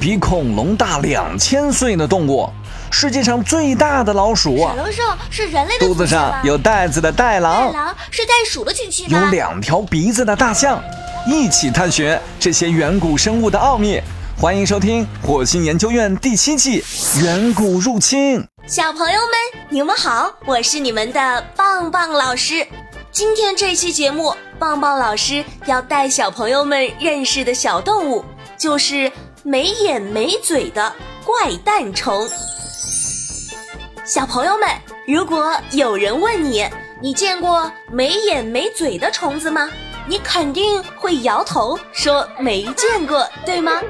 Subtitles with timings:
[0.00, 2.48] 比恐龙大两千岁的动物，
[2.90, 4.56] 世界上最大的老鼠。
[4.56, 7.70] 小龙兽是人类的肚子上有袋子的袋狼。
[7.70, 9.20] 袋狼是袋鼠的亲戚吗？
[9.20, 10.82] 有两条鼻子的大象。
[11.26, 14.00] 一起探寻这些远古生物的奥秘。
[14.40, 16.80] 欢迎收听《火星研究院》第七季
[17.22, 18.40] 《远古入侵》。
[18.66, 22.66] 小朋友们，你们好，我是你们的棒棒老师。
[23.12, 28.24] 今天这期节目，棒棒老师要带小朋友们认识的小动物，
[28.56, 29.12] 就是
[29.42, 30.92] 没眼没嘴的
[31.24, 32.28] 怪诞虫。
[34.04, 34.68] 小朋友们，
[35.06, 36.68] 如果有人问你，
[37.00, 39.70] 你见过没眼没嘴的虫子吗？
[40.06, 43.80] 你肯定会摇头说没见过，对吗？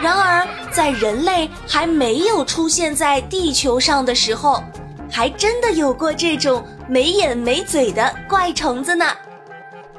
[0.00, 4.64] 然而，在人类还没有出现在地球上的时候，
[5.10, 9.12] 还真的有过这种没眼没嘴的怪虫子呢。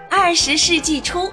[0.09, 1.31] 二十世纪初，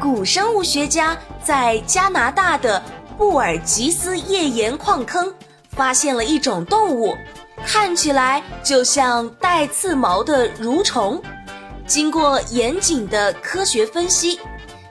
[0.00, 2.82] 古生物学家在加拿大的
[3.16, 5.32] 布尔吉斯页岩矿坑
[5.70, 7.16] 发现了一种动物，
[7.64, 11.22] 看起来就像带刺毛的蠕虫。
[11.86, 14.40] 经过严谨的科学分析，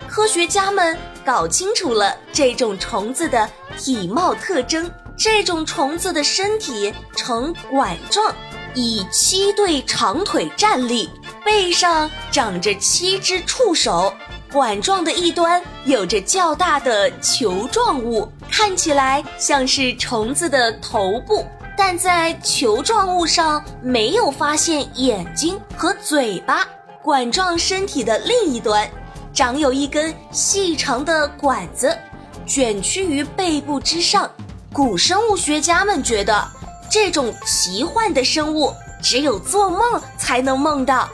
[0.08, 4.90] 科学家们搞清楚了这种虫子的体貌特征。
[5.16, 8.34] 这种虫子的身体呈管状，
[8.74, 11.08] 以七对长腿站立，
[11.46, 14.12] 背上长着七只触手，
[14.54, 21.44] 管状的一端有着较大的球状物，看起来像是虫子的头部，
[21.76, 26.64] 但在球状物上没有发现眼睛和嘴巴。
[27.02, 28.88] 管状身体的另一端，
[29.34, 31.98] 长有一根细长的管子，
[32.46, 34.30] 卷曲于背部之上。
[34.72, 36.48] 古生物学家们觉得，
[36.92, 41.10] 这种奇幻的生物只有做梦才能梦到，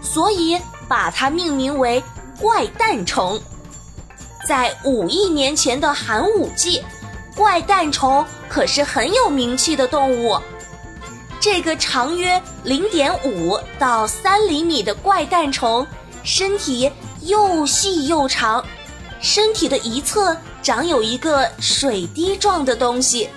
[0.00, 2.02] 所以把它命名为
[2.40, 3.40] 怪诞虫。
[4.46, 6.82] 在五亿年前的寒武纪，
[7.34, 10.38] 怪诞虫可是很有名气的动物。
[11.40, 15.86] 这个长约零点五到三厘米的怪诞虫，
[16.22, 16.90] 身体
[17.22, 18.64] 又细又长，
[19.20, 23.28] 身体的一侧长有一个水滴状的东西。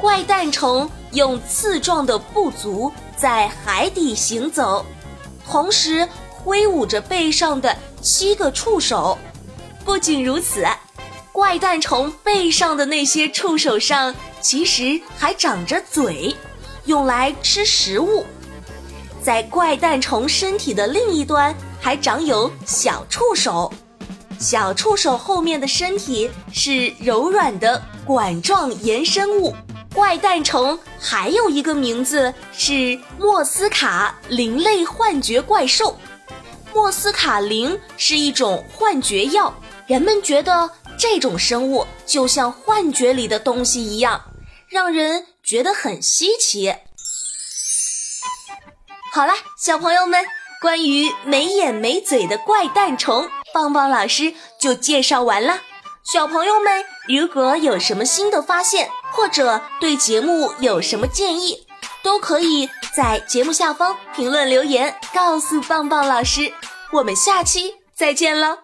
[0.00, 4.84] 怪诞虫用刺状的步足在海底行走，
[5.48, 6.06] 同时
[6.44, 9.18] 挥舞着背上的七个触手。
[9.84, 10.64] 不仅如此，
[11.32, 16.36] 怪诞虫背上的那些触手上其实还长着嘴。
[16.84, 18.26] 用来吃食物，
[19.22, 23.72] 在怪诞虫身体的另一端还长有小触手，
[24.38, 29.54] 小触手后面的身体是柔软的管状延伸物。
[29.94, 35.96] 怪诞虫还有一个名字是莫斯卡林类幻觉怪兽。
[36.74, 39.54] 莫斯卡林是一种幻觉药，
[39.86, 44.20] 人们觉得这种生物就像幻觉里的东西一样，
[44.68, 45.26] 让人。
[45.46, 46.74] 觉得很稀奇。
[49.12, 50.24] 好了，小朋友们，
[50.58, 55.60] 关于没眼没嘴的怪诞虫，棒棒老师就介绍完了。
[56.02, 61.66] 小朋友们，如果有什么新的发现，或者对节目有什么建议，
[62.02, 66.50] 都可以在节目下方评论留言，告诉棒棒老师。
[66.94, 68.63] 我们下期再见了。